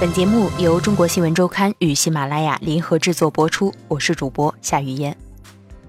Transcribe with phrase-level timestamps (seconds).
[0.00, 5.16] 本节目由中国新闻周刊与喜马拉雅联合制作播出，我是主播夏雨嫣。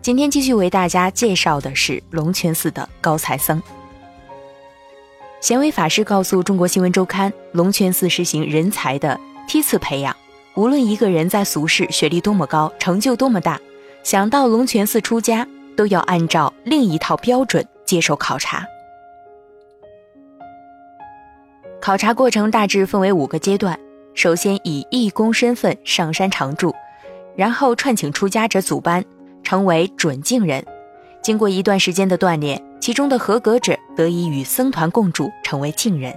[0.00, 3.62] 今天继续为大家介绍的是龙泉寺的高才僧。
[5.42, 10.16] 贤威法师告诉中国新闻周刊，龙泉寺实行人才的梯次培养，
[10.54, 13.60] 无论一个人在俗世学历多么高，成就多么大，
[14.02, 15.46] 想到龙泉寺出家，
[15.76, 18.64] 都要按照另一套标准接受考察。
[21.78, 23.78] 考察过程大致分为五个阶段：
[24.18, 26.74] 首先以义工身份上山常住，
[27.36, 29.04] 然后串请出家者组班，
[29.44, 30.66] 成为准净人。
[31.22, 36.12] 经过一段时间的锻炼，其中的合格者得以与僧团共住，成为净人。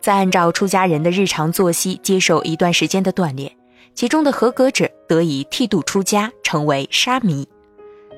[0.00, 3.52] 再按照出家人的日常作息接受一段时间的锻炼，
[3.94, 7.46] 其中的合格者得以剃度出家，成为沙弥。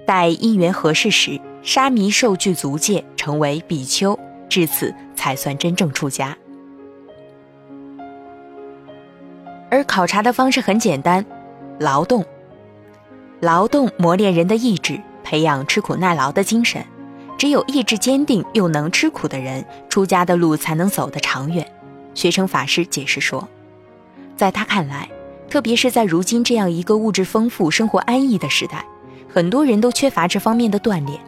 [0.07, 6.35] 待因缘合适时，沙弥受具足戒，成为比丘，至此才算真正出家。
[9.75, 11.27] 而考察的方式很简单，
[11.81, 12.25] 劳动。
[13.41, 16.81] 劳动磨练人的意志，培养吃苦耐劳的精神。
[17.37, 21.67] 只有意志坚定又能吃苦的人，出家的路才能走得长远。
[22.15, 23.49] 学成法师解释说，
[24.37, 25.11] 在他看来，
[25.51, 28.85] 特别是在如今这样一个物质丰富、生活安逸的时代，
[29.29, 31.19] 很多人都缺乏这方面的锻炼。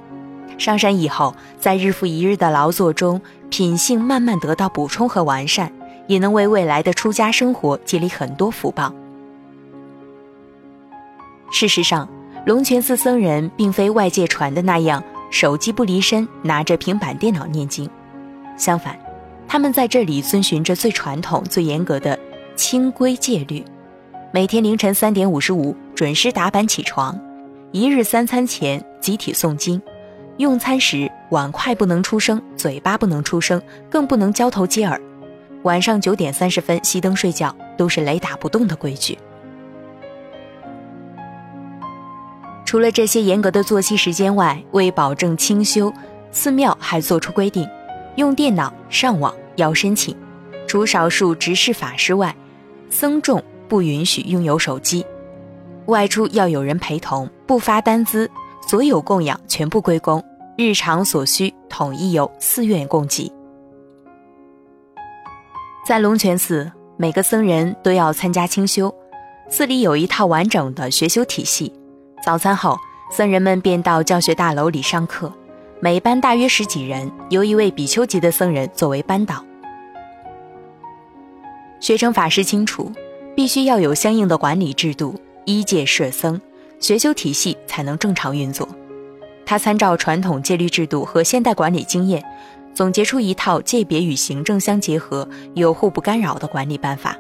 [0.56, 5.72] 上山以后，在日复一日的劳作中，品性慢慢得到补充和完善。
[6.06, 8.92] 也能为未来的出家生活积累很多福报。
[11.50, 12.08] 事实上，
[12.44, 17.88] 龙泉寺僧人并非外界传的那样手机不离身，拿着平板电脑念经。
[18.56, 18.98] 相反，
[19.46, 22.18] 他们在这里遵循着最传统、最严格的
[22.56, 23.64] 清规戒律：
[24.32, 27.18] 每天凌晨三点五十五准时打板起床，
[27.70, 29.80] 一日三餐前集体诵经，
[30.38, 35.00] 用餐时碗筷不能出声，嘴巴不能出声，更不能交头接耳。
[35.66, 39.18] 晚上九点三十分熄灯睡觉，都是雷打不动的规矩。
[42.64, 45.92] 除了这些严格的作息时间外，为保证清修，
[46.30, 47.68] 寺庙还做出规定：
[48.14, 50.16] 用电脑上网要申请，
[50.68, 52.32] 除少数执事法师外，
[52.88, 55.04] 僧众不允许拥有手机。
[55.86, 58.30] 外出要有人陪同，不发单资，
[58.68, 60.22] 所有供养全部归公，
[60.56, 63.35] 日常所需统一由寺院供给。
[65.86, 68.92] 在龙泉寺，每个僧人都要参加清修。
[69.48, 71.72] 寺里有一套完整的学修体系。
[72.24, 72.76] 早餐后，
[73.12, 75.32] 僧人们便到教学大楼里上课。
[75.78, 79.44] 每班大约十几人，由一位比丘级的僧人作为班导。
[81.78, 82.90] 学成法师清楚，
[83.36, 85.14] 必须要有相应的管理制度，
[85.44, 86.40] 依戒设僧，
[86.80, 88.68] 学修体系才能正常运作。
[89.44, 92.24] 他参照传统戒律制度和现代管理经验。
[92.76, 97.16] 总结出一套界别与行政相结合、又互不干扰的管理办法。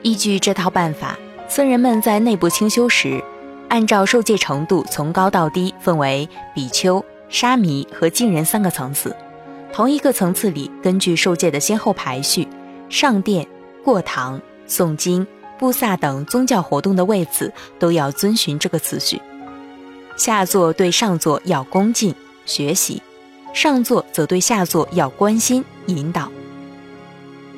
[0.00, 1.18] 依据这套办法，
[1.48, 3.22] 僧人们在内部清修时，
[3.68, 9.14] 按照受戒程度从高到低分为比丘、沙弥和净人三个层次。
[9.70, 12.48] 同一个层次里，根据受戒的先后排序，
[12.88, 13.46] 上殿、
[13.84, 15.26] 过堂、诵经、
[15.58, 19.20] 布萨等宗教活动的位次都要遵循这个次序。
[20.16, 22.14] 下座对上座要恭敬
[22.46, 23.02] 学习，
[23.52, 26.30] 上座则对下座要关心引导。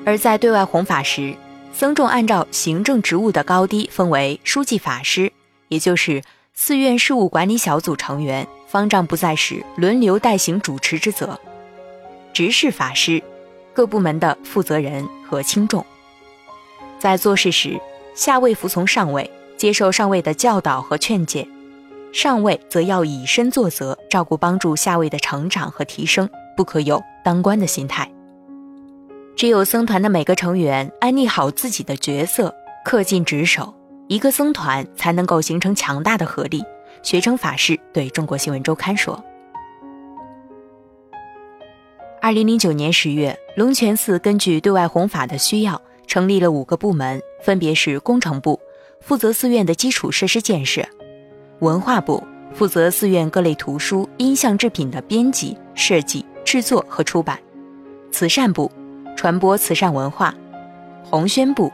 [0.04, 1.34] 而在对外弘法时，
[1.72, 5.30] 僧众按照行政职务的高低分为书记法师，
[5.68, 6.22] 也就是
[6.54, 11.38] 寺院事务管理小组成员，方丈不在时轮流代行主持之责；
[12.32, 13.22] 执事法师，
[13.74, 15.84] 各部门的负责人和轻重。
[16.98, 17.78] 在做事时，
[18.14, 21.46] 下位服从上位，接受上位的教导和劝诫。
[22.16, 28.10] 上位则要以身作则，照顾帮助下位的成长和提升，不可有当官的心态。
[29.36, 32.54] 只有僧团的每个成员安立好自己的角色，
[32.86, 33.74] 恪尽职守，
[34.08, 36.64] 一个僧团才能够形成强大的合力。
[37.02, 39.22] 学成法师对中国新闻周刊说
[42.22, 48.58] ：“二零零九年十月，龙泉寺根据对外弘法的需要，成立了五个部门，分别是工程部，
[49.02, 50.82] 负责寺院的基础设施建设。”
[51.60, 52.22] 文化部
[52.52, 57.34] 负责寺院各类图书、音像制品的编辑、设计、制作和出版；
[58.12, 58.70] 慈善部
[59.16, 60.34] 传播慈善文化；
[61.02, 61.72] 红宣部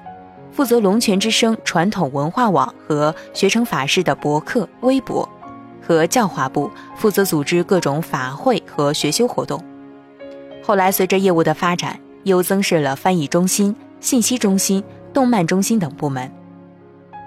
[0.52, 5.28] 负责龙泉之声传统文化网和学成法师的博客、微博；
[5.84, 9.60] 和教化部负责组织各种法会和学修活动。
[10.62, 14.82] 后来随着业务的发展，又增设了翻译中心、信息中心、
[15.12, 16.30] 动漫中心等部门。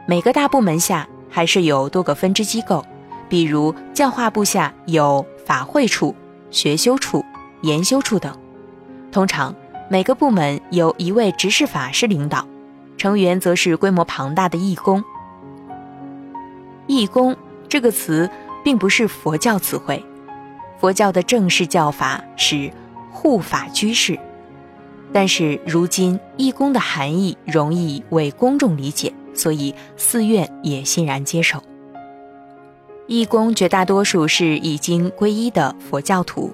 [0.07, 1.05] 每个大部门下。
[1.35, 2.85] 还是有多个分支机构，
[3.27, 6.15] 比如教化部下有法会处、
[6.49, 7.25] 学修处、
[7.61, 8.33] 研修处等。
[9.11, 9.53] 通常，
[9.89, 12.47] 每个部门由一位执事法师领导，
[12.95, 15.03] 成员则是规模庞大的义工。
[16.87, 17.35] 义工
[17.67, 18.29] 这个词
[18.63, 20.01] 并不是佛教词汇，
[20.79, 22.71] 佛教的正式叫法是
[23.11, 24.17] 护法居士。
[25.11, 31.61] 但是如今义工的含义容易为公众理解，所以寺院也欣然接受。
[33.07, 36.51] 义工绝大多数是已经皈依的佛教徒，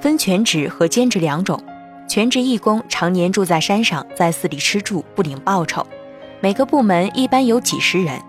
[0.00, 1.62] 分全职和兼职两种。
[2.08, 5.86] 全职义工常年住在山上，在寺里吃住，不领报酬。
[6.40, 8.20] 每个部门一般有几十人。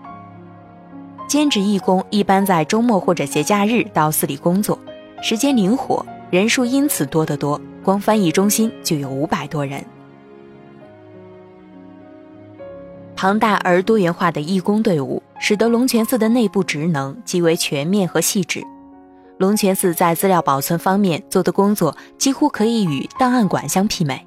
[1.26, 4.78] 兼职义工一般在周末或者节假日到寺里工作，
[5.22, 7.58] 时间灵活，人数因此多得多。
[7.82, 9.82] 光翻译中心就有五百多人。
[13.22, 18.60] 庞大而多元化的义工队伍，使得龙泉寺的内部职能极为全面和细致。
[19.38, 24.26] 龙泉寺在资料保存方面做的工作几乎可以与档案馆相媲美。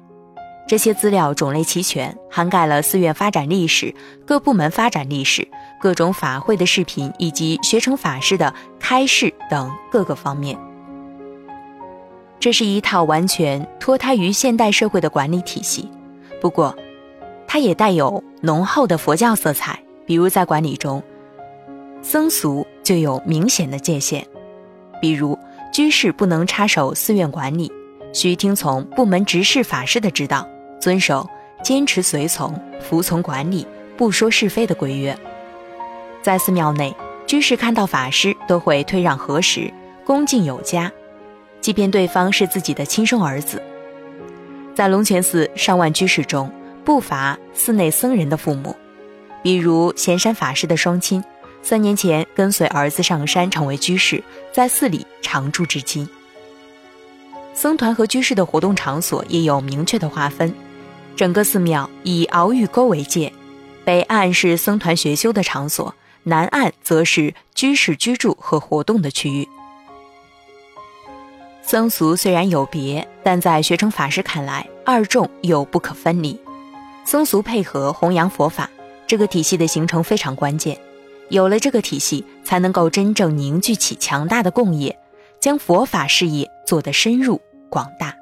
[0.66, 3.94] 这些资料种类齐全，涵盖了寺院发展历史、
[4.24, 5.46] 各部门发展历史、
[5.78, 10.58] 各种法会的视频以及学成法师的开示等各个方面。
[12.40, 15.90] 这是一套完全脱胎于现代社会的管理体系，
[16.40, 16.74] 不过，
[17.46, 19.78] 它也带有浓厚的佛教色彩。
[20.06, 21.02] 比如在管理中，
[22.00, 24.24] 僧俗就有明显的界限。
[25.02, 25.36] 比如，
[25.72, 27.70] 居士不能插手寺院管理，
[28.12, 30.48] 需听从部门执事法师的指导，
[30.80, 31.28] 遵守
[31.62, 33.66] 坚持随从、服从管理、
[33.96, 35.18] 不说是非的规约。
[36.22, 36.94] 在寺庙内，
[37.26, 39.72] 居士看到法师都会退让合十，
[40.04, 40.90] 恭敬有加，
[41.60, 43.60] 即便对方是自己的亲生儿子。
[44.72, 46.50] 在龙泉寺上万居士中，
[46.86, 48.76] 不乏寺内僧人的父母，
[49.42, 51.22] 比如贤山法师的双亲。
[51.60, 54.22] 三年前跟随儿子上山成为居士，
[54.52, 56.08] 在寺里常住至今。
[57.52, 60.54] 僧团和居士的活动场所也有明确的划分，
[61.16, 63.32] 整个寺庙以鳌玉沟为界，
[63.84, 65.92] 北岸是僧团学修的场所，
[66.22, 69.48] 南岸则是居士居住和活动的区域。
[71.62, 76.40] 僧俗虽然有别，但在学成法师看来，二众又不可分离。
[77.06, 78.68] 僧俗配合弘扬佛法，
[79.06, 80.76] 这个体系的形成非常关键。
[81.28, 84.98] 有了这个体系，才能够真正凝聚起强大的共业，
[85.38, 88.12] 将佛法事业做得深入广大。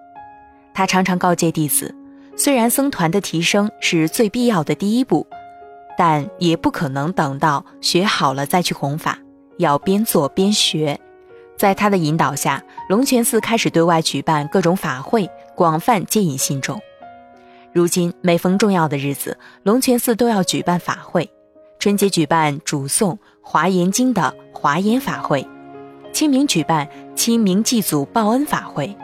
[0.75, 1.95] 他常常告诫弟子，
[2.37, 5.27] 虽然僧团的提升是最必要的第一步，
[5.97, 9.19] 但也不可能等到学好了再去弘法，
[9.57, 11.01] 要边做边学。
[11.57, 16.79] 在他的引导下，龙泉寺开始对外举办各种法会，广泛接引信众。
[17.75, 21.29] 如今每逢重要的日子，龙泉寺都要举办法会。
[21.81, 25.45] 春节举办主诵《华严经》的华严法会，
[26.13, 28.97] 清明举办清明祭祖报恩法会，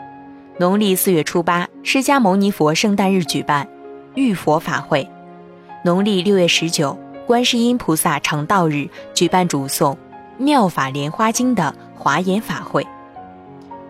[0.57, 3.67] 农历四月初八释迦牟尼佛圣诞日举办
[4.15, 5.05] 浴佛法会，
[5.83, 6.97] 农历六月十九
[7.27, 9.93] 观世音菩萨成道日举办主诵
[10.37, 12.87] 《妙法莲花经》的华严法会，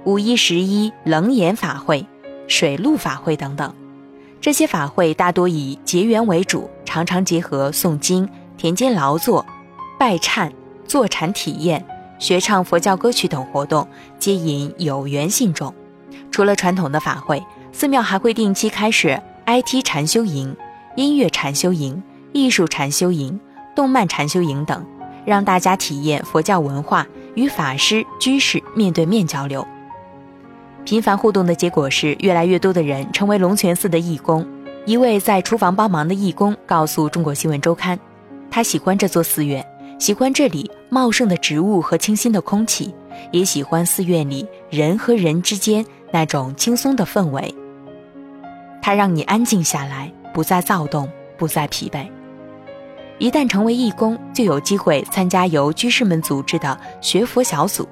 [0.06, 2.04] 五一十一楞严法会、
[2.48, 3.72] 水陆法会等等。
[4.42, 8.28] 这些法会大多以结缘为主，常常结合诵经。
[8.58, 9.44] 田间劳作、
[9.98, 10.52] 拜忏、
[10.86, 11.84] 坐禅体验、
[12.20, 13.88] 学唱佛教歌曲等活动，
[14.20, 15.74] 接引有缘信众。
[16.32, 20.56] 除了传统的法会，寺庙还会定期开设 IT 禅修营、
[20.96, 22.02] 音乐禅修营、
[22.34, 23.40] 艺术禅修营、
[23.76, 24.86] 动漫禅修营等，
[25.26, 29.66] 让大家体验佛教文化，与法师、居士面对面交流。
[30.84, 34.46] 频繁互动的结果是，越来越多的人成为龙泉寺的义工。
[34.86, 37.98] 一位在厨房帮忙的义工告诉中国新闻周刊。
[38.50, 39.66] 他喜欢这座寺院，
[40.00, 42.94] 喜欢这里茂盛的植物和清新的空气，
[43.32, 47.54] 也喜欢寺院里人和人之间那种轻松的氛围。
[48.82, 51.08] 它让你安静下来，不再躁动，
[51.38, 52.08] 不再疲惫。
[53.20, 57.88] 一旦成为义工，就有机会参加由居士们组织的学佛小组。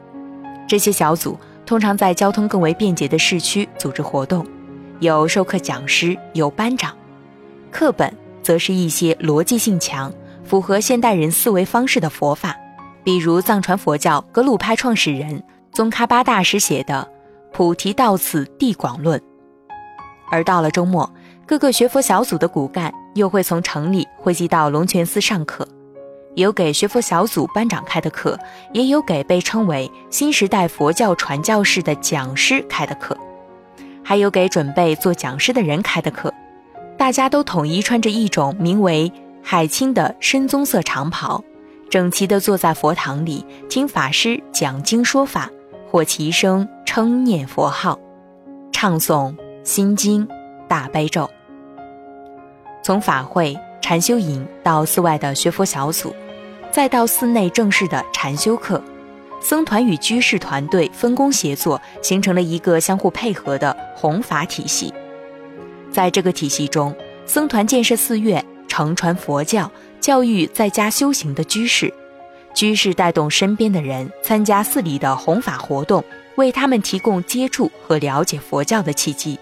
[0.68, 1.38] 这些小组
[1.70, 4.44] 通常在交通更为便捷的市区组织活动，
[5.02, 6.98] 有授课讲师，有班长，
[7.70, 8.12] 课本
[8.42, 10.12] 则是一些逻辑性强。
[10.44, 12.58] 符合现代人思维方式的佛法，
[13.04, 17.08] 比如藏传佛教格鲁派创始人宗喀巴大师写的
[17.56, 19.20] 《菩提道次地广论》。
[20.32, 21.08] 而到了周末，
[21.46, 25.68] 各个学佛小组的骨干又会从城里汇集到龙泉寺上课，
[26.42, 28.38] 有给学佛小组班长开的课，
[28.74, 33.18] 也有给被称为新时代佛教传教士的讲师开的课，
[34.04, 36.34] 还有给准备做讲师的人开的课。
[36.98, 39.12] 大家都统一穿着一种名为。
[39.42, 41.42] 海青的深棕色长袍，
[41.90, 45.50] 整齐地坐在佛堂里听法师讲经说法，
[45.90, 47.98] 或齐声称念佛号，
[48.72, 50.28] 唱诵心经、
[50.68, 51.28] 大悲咒。
[52.84, 56.14] 从法会、禅修营到寺外的学佛小组，
[56.72, 58.82] 再到寺内正式的禅修课，
[59.42, 64.94] 僧团与居士团队分工协作，形成了一个相互配合的弘法体系。
[65.92, 66.96] 在这个体系中，
[67.26, 71.90] 僧团建设寺院，承传佛教，教育在家修行的居士；
[72.54, 76.04] 居士带动身边的人参加寺里的弘法活动，
[76.36, 79.40] 为他们提供接触和了解佛教的契机。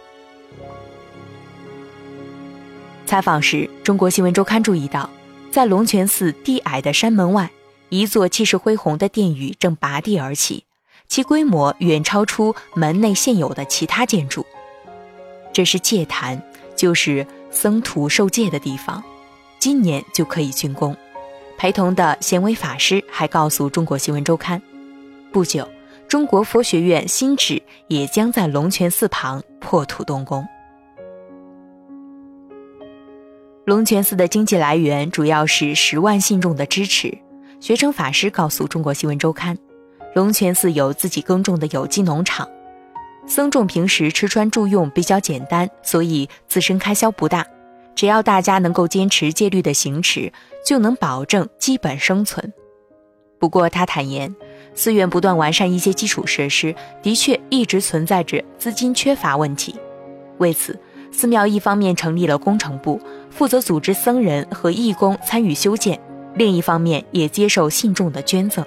[3.06, 5.10] 采访时，中国新闻周刊注意到，
[5.58, 7.50] 在龙泉寺低矮的山门外，
[7.90, 10.66] 一座气势恢宏的殿宇正拔地而起，
[11.08, 14.46] 其规模远超出门内现有的其他建筑。
[15.52, 16.40] 这是戒坛，
[16.76, 19.04] 就是僧徒受戒的地方，
[19.58, 20.96] 今年就可以竣工。
[21.58, 24.62] 陪同的贤威法师还告诉中国新闻周刊，
[25.32, 25.68] 不久，
[26.08, 30.48] 中国佛学院新址也将在龙泉寺旁破土动工。
[33.68, 37.14] 龙泉寺的经济来源主要是十万信众的支持。
[37.60, 39.58] 学成法师告诉中国新闻周刊，
[40.16, 42.48] 龙泉寺有自己耕种的有机农场，
[43.28, 47.46] 僧众平时吃穿住用比较简单，所以自身开销不大。
[47.94, 50.32] 只要大家能够坚持戒律的行持，
[50.66, 52.54] 就能保证基本生存。
[53.38, 54.34] 不过他坦言，
[54.76, 59.76] 寺院不断完善一些基础设施，的确一直存在着资金缺乏问题。
[60.38, 60.80] 为此，
[61.12, 63.00] 寺庙一方面成立了工程部，
[63.30, 65.98] 负责组织僧人和义工参与修建；
[66.36, 68.64] 另一方面也接受信众的捐赠。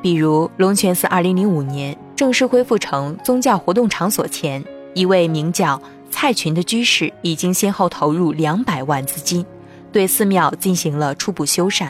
[0.00, 4.64] 比如龙泉寺2005年正式恢复成宗教活动场所前，
[4.94, 5.80] 一位名叫
[6.10, 9.44] 蔡群的居士已经先后投入两百万资金，
[9.92, 11.88] 对寺庙进行了初步修缮。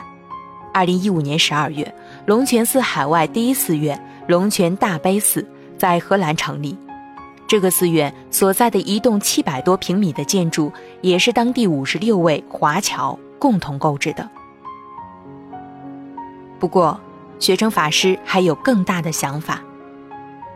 [0.74, 1.94] 2015年12月，
[2.26, 6.76] 龙泉寺海外第一寺院龙泉大悲寺在荷兰成立。
[7.48, 14.28] 这个寺院所在的一栋七百多平米的建筑，也是当地五十六位华侨共同购置的。
[16.58, 17.00] 不过，
[17.38, 19.62] 学成法师还有更大的想法。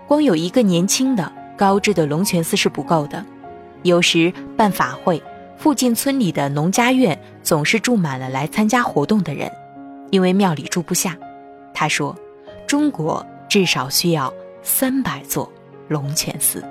[0.06, 3.24] 光有一个年轻的、高知的龙泉寺是不够的，
[3.84, 5.22] 有时办法会，
[5.56, 9.50] 附近村里的农家院总是住满了来参加活动的人，
[10.10, 11.16] 因为庙里住不下。
[11.72, 12.14] 他说
[12.68, 14.30] ：“中国至少需要
[14.62, 15.50] 三百座
[15.88, 16.62] 龙泉寺。”